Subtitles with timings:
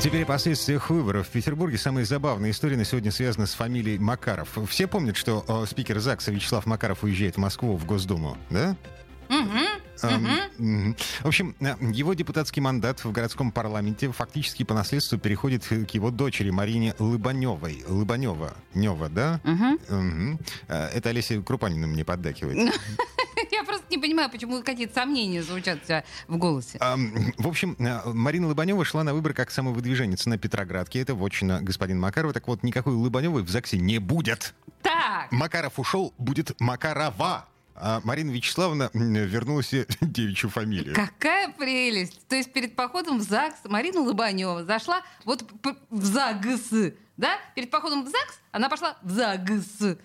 [0.00, 1.28] Теперь о последствиях выборов.
[1.28, 4.58] В Петербурге самая забавная история на сегодня связана с фамилией Макаров.
[4.68, 8.76] Все помнят, что э, спикер ЗАГСа Вячеслав Макаров уезжает в Москву в Госдуму, да?
[10.58, 16.10] В общем, э, его депутатский мандат в городском парламенте фактически по наследству переходит к его
[16.10, 17.84] дочери Марине Лыбаневой.
[17.86, 18.54] Лыбанева.
[18.74, 19.40] Нева, да?
[19.44, 22.74] Э, Это Олеся Крупанина мне поддакивает.
[23.92, 26.78] Не понимаю, почему какие-то сомнения звучат у тебя в голосе.
[26.80, 30.98] Ам, В общем, э, Марина Лобанева шла на выборы как самовыдвиженец на Петроградке.
[31.00, 32.32] Это вотчина господина Макарова.
[32.32, 34.54] Так вот, никакой Лобаневой в ЗАГСе не будет.
[34.80, 37.46] Так, Макаров ушел, будет Макарова.
[37.74, 40.94] А Марина Вячеславовна вернула себе девичью фамилию.
[40.94, 42.26] какая прелесть.
[42.28, 45.44] То есть перед походом в ЗАГС Марина Лобанева зашла вот
[45.90, 47.36] в ЗАГС, да?
[47.54, 49.98] Перед походом в ЗАГС она пошла в ЗАГС.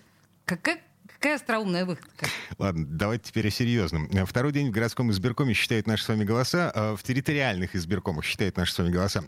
[0.44, 0.80] Какая,
[1.18, 2.26] какая остроумная выходка.
[2.58, 4.08] Ладно, давайте теперь о серьезном.
[4.26, 8.56] Второй день в городском избиркоме считают наши с вами голоса, а в территориальных избиркомах считают
[8.56, 9.24] наши с вами голоса.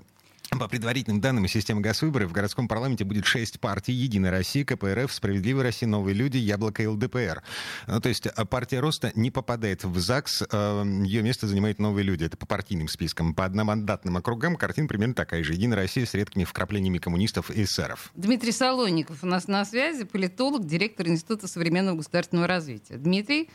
[0.58, 3.92] По предварительным данным из системы Госвыборы в городском парламенте будет шесть партий.
[3.92, 7.44] Единая Россия, КПРФ, Справедливая Россия, Новые люди, Яблоко и ЛДПР.
[7.86, 12.02] Ну, то есть а, партия Роста не попадает в ЗАГС, э, ее место занимают Новые
[12.02, 12.24] люди.
[12.24, 13.32] Это по партийным спискам.
[13.32, 15.52] По одномандатным округам картина примерно такая же.
[15.52, 18.10] Единая Россия с редкими вкраплениями коммунистов и эсеров.
[18.16, 22.96] Дмитрий Солоников у нас на связи, политолог, директор Института современного государственного развития.
[22.96, 23.50] Дмитрий,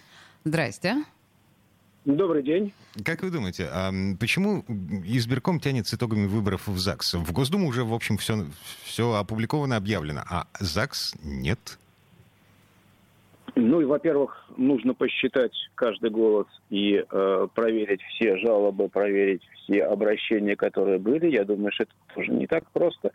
[0.46, 1.04] здрасте.
[2.06, 2.72] Добрый день.
[3.04, 4.64] Как вы думаете, а почему
[5.06, 7.16] избирком тянет с итогами выборов в ЗАГС?
[7.16, 8.46] В Госдуму уже, в общем, все,
[8.84, 11.80] все опубликовано, объявлено, а ЗАГС нет.
[13.56, 20.56] Ну и, во-первых, нужно посчитать каждый голос и э, проверить все жалобы, проверить все обращения,
[20.56, 21.32] которые были.
[21.32, 23.14] Я думаю, что это тоже не так просто.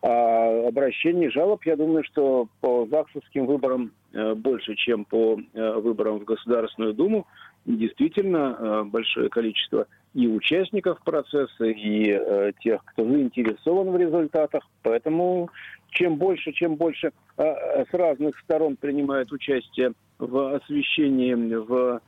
[0.00, 6.18] А обращений, жалоб, я думаю, что по ЗАГСовским выборам э, больше, чем по э, выборам
[6.20, 7.26] в Государственную Думу.
[7.64, 14.68] Действительно, э, большое количество и участников процесса, и э, тех, кто заинтересован в результатах.
[14.82, 15.48] Поэтому
[15.90, 22.00] чем больше, чем больше э, с разных сторон принимают участие в освещении, в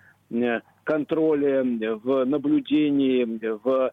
[0.83, 3.25] контроле, в наблюдении,
[3.63, 3.93] в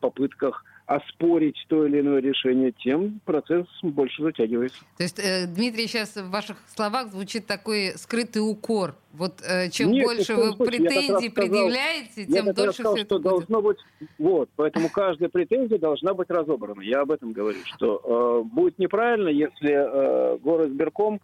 [0.00, 4.78] попытках оспорить то или иное решение, тем процесс больше затягивается.
[4.96, 8.94] То есть, э, Дмитрий, сейчас в ваших словах звучит такой скрытый укор.
[9.12, 10.64] Вот э, чем Нет, больше вы случае.
[10.84, 13.32] Я претензий сказал- предъявляете, Я тем раз дольше сказал, все что это будет.
[13.48, 13.78] должно быть
[14.18, 16.80] вот, поэтому каждая претензия должна быть разобрана.
[16.80, 21.20] Я об этом говорю, что э, будет неправильно, если э, горосберком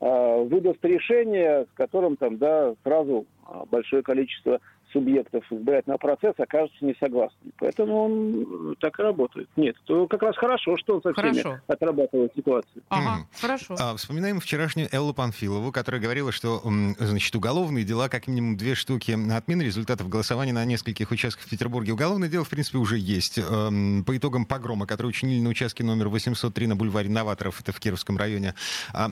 [0.00, 4.60] э, выдаст решение, с которым там, да, сразу э, большое количество
[4.92, 7.50] субъектов избирательного процесса окажутся не согласны.
[7.58, 9.48] Поэтому он э, так и работает.
[9.56, 11.60] Нет, то как раз хорошо, что он со всеми Хорошо.
[11.66, 12.82] отрабатывает ситуацию.
[12.88, 13.26] Ага, Мгм.
[13.40, 13.76] хорошо.
[13.78, 16.62] А, вспоминаем вчерашнюю Эллу Панфилову, которая говорила, что
[16.98, 21.92] значит, уголовные дела, как минимум две штуки, отмены результатов голосования на нескольких участках в Петербурге.
[21.92, 23.38] Уголовное дело, в принципе, уже есть.
[23.38, 27.80] Эм, По итогам погрома, который учинили на участке номер 803 на бульваре Новаторов, это в
[27.80, 28.54] Кировском районе.
[28.92, 29.10] А,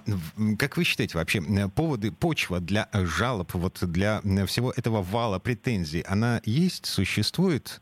[0.59, 5.03] как вы считаете вообще, э, поводы, почва для э, жалоб, вот для э, всего этого
[5.03, 7.81] вала претензий, она есть, существует?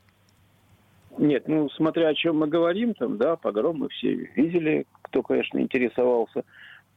[1.18, 5.58] Нет, ну, смотря о чем мы говорим, там, да, погром мы все видели, кто, конечно,
[5.60, 6.44] интересовался.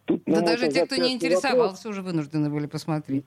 [0.05, 3.25] Тут, Да мой даже те, кто не частый вопрос- интересовался, уже вынуждены были посмотреть.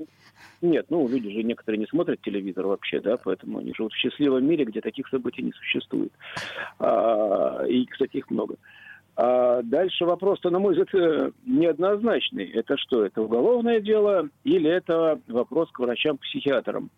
[0.63, 4.47] Нет, ну, люди же некоторые не смотрят телевизор вообще, да, поэтому они живут в счастливом
[4.47, 6.13] мире, где таких событий не существует.
[6.79, 8.57] А, и, кстати, их много.
[9.17, 12.47] А дальше вопрос-то, на мой взгляд, э, неоднозначный.
[12.47, 16.91] Это что, это уголовное дело или это вопрос к врачам-психиатрам?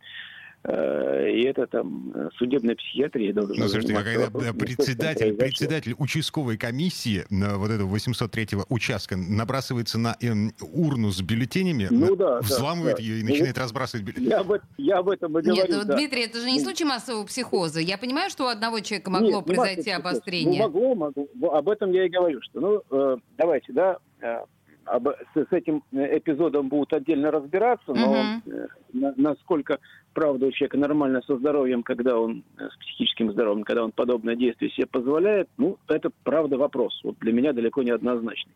[0.64, 6.56] Э, И это там э, судебная психиатрия должна Ну, слушайте, заниматься когда председатель, председатель участковой
[6.56, 12.40] комиссии на вот этого 803-го участка набрасывается на эм, урну с бюллетенями, Ну да, да,
[12.40, 13.02] взламывает да.
[13.02, 14.28] ее и Ну, начинает разбрасывать бюллетени.
[14.28, 15.96] Я об, я об этом и Нет, говорю, ну, да.
[15.96, 17.80] Дмитрий, это же не случай массового психоза.
[17.80, 20.12] Я понимаю, что у одного человека могло Нет, не произойти массовый психоз.
[20.12, 20.60] обострение.
[20.60, 21.52] Ну, могло, могло.
[21.54, 24.38] Об этом я и говорю, что, ну, э, давайте, да, э,
[24.84, 29.78] об- с, с этим э, эпизодом будут отдельно разбираться, но э, на- насколько
[30.12, 34.36] правда у человека нормально со здоровьем, когда он э, с психическим здоровьем, когда он подобное
[34.36, 37.00] действие себе позволяет, ну, это правда вопрос.
[37.04, 38.52] Вот для меня далеко не однозначный.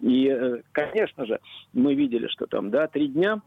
[0.00, 1.40] И, конечно же,
[1.72, 3.40] мы видели, что там, да, три дня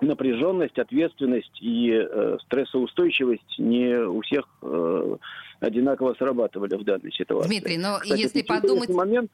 [0.00, 5.16] напряженность, ответственность и э, стрессоустойчивость не у всех э,
[5.60, 7.48] одинаково срабатывали в данной ситуации.
[7.48, 8.90] Дмитрий, но Кстати, если подумать...
[8.90, 9.30] момент,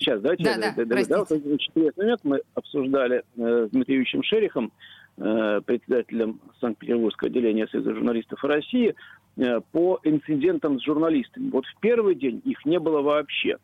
[0.00, 3.70] Сейчас, давайте Да, да, д- д- да, вот очень интересный момент мы обсуждали э, с
[3.70, 4.72] Дмитрием Юрьевичем Шерихом,
[5.18, 8.94] э, председателем Санкт-Петербургского отделения Союза журналистов России,
[9.36, 11.50] э, по инцидентам с журналистами.
[11.50, 13.58] Вот в первый день их не было вообще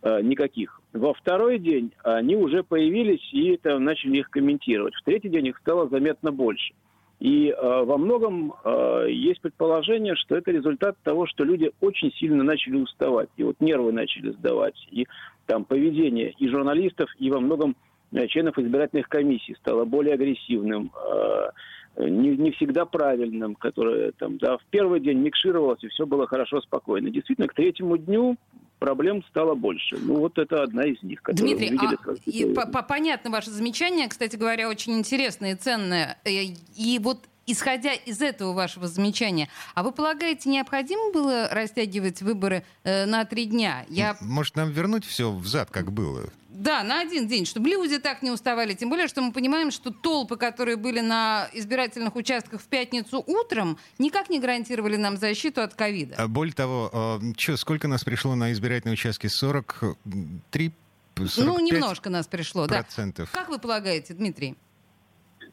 [0.00, 0.80] э, никаких.
[0.94, 4.94] Во второй день они уже появились и там, начали их комментировать.
[4.94, 6.72] В третий день их стало заметно больше.
[7.20, 12.42] И э, во многом э, есть предположение, что это результат того, что люди очень сильно
[12.44, 13.28] начали уставать.
[13.36, 14.74] И вот нервы начали сдавать.
[14.90, 15.06] И
[15.46, 17.76] там поведение и журналистов, и во многом
[18.12, 24.58] э, членов избирательных комиссий стало более агрессивным, э, не, не всегда правильным, которое там, да,
[24.58, 27.10] в первый день микшировалось, и все было хорошо, спокойно.
[27.10, 28.36] Действительно, к третьему дню
[28.78, 29.96] проблем стало больше.
[29.98, 33.50] Ну, вот это одна из них, Дмитрий, мы видели а, и по- по- понятно ваше
[33.50, 36.18] замечание, кстати говоря, очень интересное и ценное.
[36.24, 36.30] Э,
[36.76, 43.06] И вот исходя из этого вашего замечания, а вы полагаете, необходимо было растягивать выборы э,
[43.06, 43.84] на три дня?
[43.88, 46.30] Я Может, нам вернуть все взад, как было?
[46.48, 48.72] Да, на один день, чтобы люди так не уставали.
[48.72, 53.78] Тем более, что мы понимаем, что толпы, которые были на избирательных участках в пятницу утром,
[53.98, 56.16] никак не гарантировали нам защиту от ковида.
[56.16, 59.26] А более того, что, сколько нас пришло на избирательные участки?
[59.26, 60.72] 43?
[61.18, 62.86] 45 ну, немножко нас пришло, да.
[63.32, 64.56] Как вы полагаете, Дмитрий?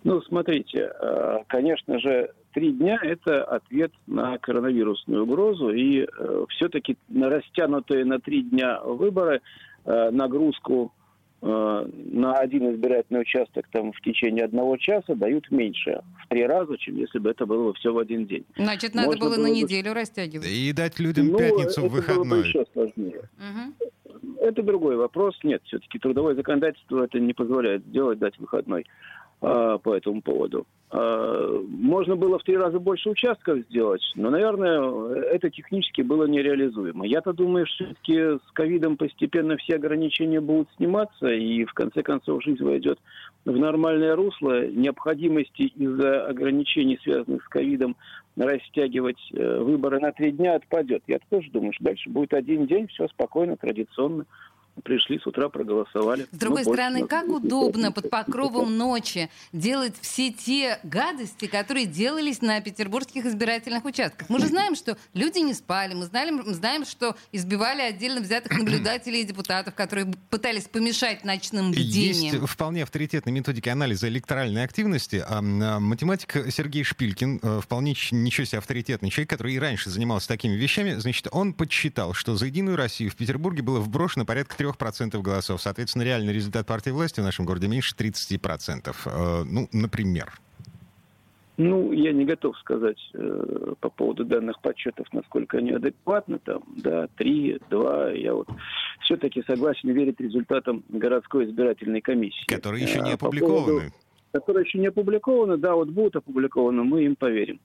[0.03, 6.05] Ну, смотрите, э, конечно же, три дня– это ответ на коронавирусную угрозу, и
[6.50, 9.41] все-таки растянутые на три дня выборы
[9.85, 10.91] э, нагрузку
[11.41, 11.45] э,
[12.11, 16.97] на один избирательный участок там в течение одного часа дают меньше в три раза, чем
[16.97, 18.45] если бы это было все в один день.
[18.57, 20.47] Значит, надо Можно было на было бы- неделю растягивать.
[20.47, 22.47] И дать людям Ну, пятницу в было бы выходной.
[22.47, 23.29] еще сложнее.
[23.38, 23.73] Мгм.
[24.39, 25.38] Это другой вопрос.
[25.44, 28.85] Нет, все-таки трудовое законодательство это не позволяет сделать, дать выходной
[29.45, 30.65] а, по этому поводу.
[30.89, 37.05] А, можно было в три раза больше участков сделать, но, наверное, это технически было нереализуемо.
[37.05, 42.41] Я-то думаю, что все-таки с ковидом постепенно все ограничения будут сниматься, и в конце концов
[42.41, 42.99] жизнь войдет
[43.43, 44.65] в нормальное русло.
[44.65, 47.97] Необходимости из-за ограничений, связанных с ковидом,
[48.37, 51.03] растягивать э, выборы на три дня отпадет.
[51.07, 54.25] Я тоже думаю, что дальше будет один день, все спокойно, традиционно.
[54.83, 56.25] Пришли с утра, проголосовали.
[56.31, 62.41] С другой Ну, стороны, как удобно под покровом ночи делать все те гадости, которые делались
[62.41, 64.29] на петербургских избирательных участках.
[64.29, 68.57] Мы же знаем, что люди не спали, мы, знали, мы знаем, что избивали отдельно взятых
[68.57, 72.47] наблюдателей и депутатов, которые пытались помешать ночным Есть бдениям.
[72.47, 75.23] вполне авторитетные методики анализа электоральной активности.
[75.25, 80.27] А, а, Математик Сергей Шпилькин, э, вполне ничего себе авторитетный человек, который и раньше занимался
[80.27, 85.21] такими вещами, значит, он подсчитал, что за «Единую Россию» в Петербурге было вброшено порядка 3%
[85.21, 85.62] голосов.
[85.62, 88.95] Соответственно, реальный результат партии власти в нашем городе меньше 30%.
[89.06, 90.31] Э, Ну, например.
[91.57, 96.39] Ну, я не готов сказать э, по поводу данных подсчетов, насколько они адекватны.
[96.44, 98.10] Там, да, три, два.
[98.10, 98.48] Я вот
[99.01, 102.45] все-таки согласен верить результатам городской избирательной комиссии.
[102.48, 103.65] Которые еще не А по опубликованы.
[103.68, 103.94] поводу-
[104.31, 107.60] которые еще не опубликованы, да, вот будут опубликованы, мы им поверим.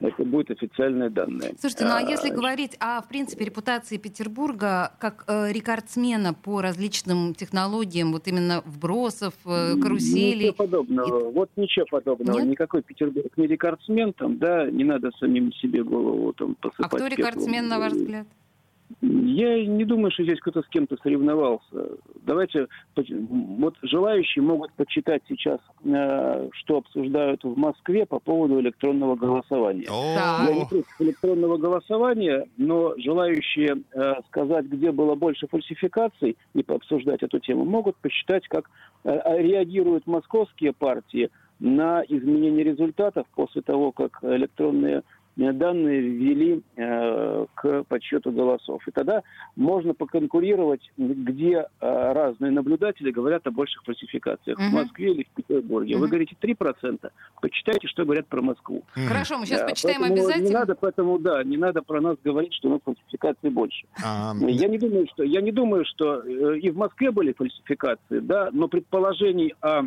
[0.00, 1.54] Это будет официальные данные.
[1.58, 6.60] Слушайте, ну а если А, говорить о, в принципе, репутации Петербурга как э, рекордсмена по
[6.62, 11.30] различным технологиям, вот именно вбросов, э, каруселей, Ничего подобного.
[11.30, 12.38] Вот ничего подобного.
[12.38, 12.48] Нет?
[12.48, 16.86] Никакой Петербург не рекордсмен, там, да, не надо самим себе голову там посыпать.
[16.86, 17.18] а кто пеплом.
[17.18, 18.26] рекордсмен, на ваш взгляд?
[19.00, 21.90] Я не думаю, что здесь кто-то с кем-то соревновался.
[22.22, 29.86] Давайте, вот желающие могут почитать сейчас, э, что обсуждают в Москве по поводу электронного голосования.
[29.90, 37.22] Я не против электронного голосования, но желающие э, сказать, где было больше фальсификаций и пообсуждать
[37.22, 38.70] эту тему, могут посчитать, как
[39.04, 41.30] э, э, реагируют московские партии
[41.60, 45.02] на изменение результатов после того, как электронные
[45.38, 48.82] данные ввели э, к подсчету голосов.
[48.88, 49.22] И тогда
[49.56, 54.58] можно поконкурировать, где э, разные наблюдатели говорят о больших фальсификациях.
[54.58, 54.70] Мгм.
[54.70, 55.94] В Москве или в Петербурге.
[55.94, 56.08] Вы Мгм.
[56.10, 57.12] говорите 3%.
[57.40, 58.82] Почитайте, что говорят про Москву.
[59.06, 60.48] Хорошо, мы сейчас Да, почитаем поэтому обязательно.
[60.48, 63.86] Не надо, поэтому да, не надо про нас говорить, что у нас фальсификаций больше.
[64.04, 68.18] А, Я не думаю, что я не думаю, что э, и в Москве были фальсификации,
[68.18, 69.82] да, но предположений о,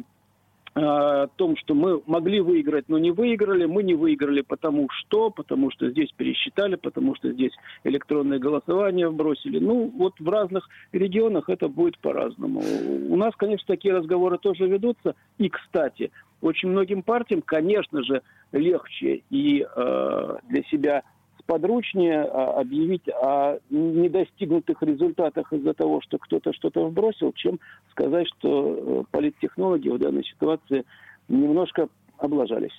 [0.74, 5.70] о том, что мы могли выиграть, но не выиграли, мы не выиграли потому что, потому
[5.72, 7.52] что здесь пересчитали, потому что здесь
[7.84, 9.60] электронное голосование вбросили.
[9.60, 12.62] Ну, вот в разных регионах это будет по-разному.
[13.10, 15.16] У нас, конечно, такие разговоры тоже ведутся.
[15.38, 16.12] И, кстати,
[16.42, 21.04] очень многим партиям, конечно же, легче и э, для себя
[21.52, 27.60] сподручнее а, объявить о недостигнутых результатах из-за того, что кто-то что-то вбросил, чем
[27.92, 30.86] сказать, что э, политтехнологи в данной ситуации
[31.28, 32.72] немножко облажались.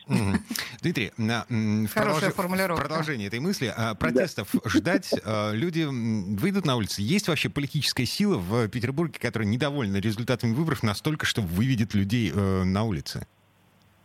[0.82, 2.22] Дмитрий, на, в, продолж...
[2.22, 4.70] в продолжении этой мысли, а, протестов да.
[4.70, 7.02] ждать, а, люди выйдут на улицы.
[7.02, 12.64] Есть вообще политическая сила в Петербурге, которая недовольна результатами выборов настолько, что выведет людей э,
[12.64, 13.26] на улицы?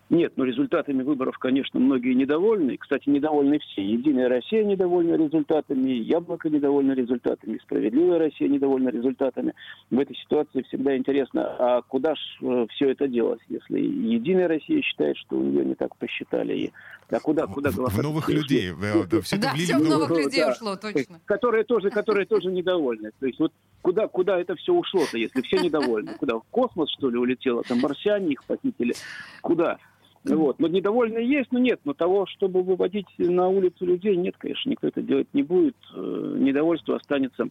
[0.10, 2.78] Нет, но результатами выборов, конечно, многие недовольны.
[2.78, 3.84] Кстати, недовольны все.
[3.84, 9.54] Единая Россия недовольна результатами, Яблоко недовольна результатами, Справедливая Россия недовольна результатами.
[9.92, 14.82] В этой ситуации всегда интересно, а куда же э, все это делать, если Единая Россия
[14.82, 16.72] считает, что у нее не так посчитали, и
[17.10, 17.94] а куда, куда голосовать?
[17.94, 18.74] В новых людей.
[19.24, 21.20] Все да, все в новых людей ушло, точно.
[21.26, 23.12] Которые тоже, которые тоже недовольны.
[23.20, 26.14] То есть вот куда, куда это все ушло-то, если все недовольны?
[26.18, 26.36] Куда?
[26.36, 27.64] В космос, что ли, улетело?
[27.64, 28.94] Там марсиане их похитили?
[29.42, 29.78] Куда?
[30.24, 30.60] Вот.
[30.60, 31.80] Но недовольные есть, но нет.
[31.86, 35.76] Но того, чтобы выводить на улицу людей, нет, конечно, никто это делать не будет.
[35.94, 37.48] Э, недовольство останется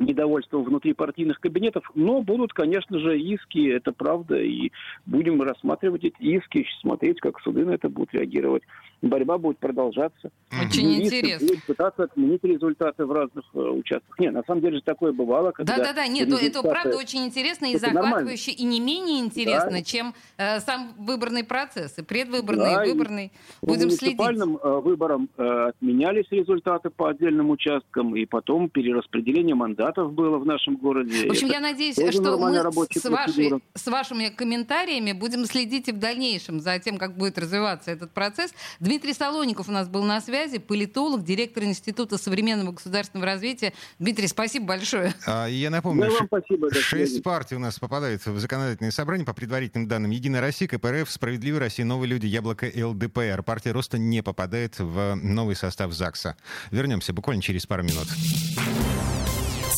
[0.00, 4.72] недовольство внутри партийных кабинетов, но будут, конечно же, иски, это правда, и
[5.06, 8.62] будем рассматривать эти иски, смотреть, как суды на это будут реагировать
[9.02, 10.30] борьба будет продолжаться.
[10.50, 11.48] Очень Юристы интересно.
[11.48, 14.18] Будут пытаться отменить результаты в разных э, участках.
[14.18, 15.52] Нет, на самом деле же такое бывало.
[15.56, 16.46] Да-да-да, нет, результаты...
[16.46, 19.82] это правда очень интересно и захватывающе, и не менее интересно, да.
[19.82, 23.32] чем э, сам выборный процесс, и предвыборный, да, и выборный.
[23.62, 24.16] И Будем следить.
[24.16, 30.38] По муниципальным э, выборам э, отменялись результаты по отдельным участкам, и потом перераспределение мандатов было
[30.38, 31.28] в нашем городе.
[31.28, 32.54] В общем, это я надеюсь, что мы
[32.90, 37.90] с, вашей, с вашими комментариями будем следить и в дальнейшем за тем, как будет развиваться
[37.90, 38.52] этот процесс.
[38.90, 43.72] Дмитрий Солоников у нас был на связи, политолог, директор Института современного государственного развития.
[44.00, 45.14] Дмитрий, спасибо большое.
[45.28, 49.86] А, я напомню, ну, спасибо, шесть партий у нас попадают в законодательное собрание по предварительным
[49.86, 50.10] данным.
[50.10, 53.44] Единая Россия, КПРФ, Справедливая Россия, Новые люди, Яблоко и ЛДПР.
[53.44, 56.36] Партия Роста не попадает в новый состав ЗАГСа.
[56.72, 58.08] Вернемся буквально через пару минут.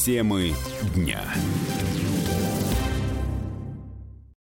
[0.07, 0.54] Темы
[0.95, 1.23] дня.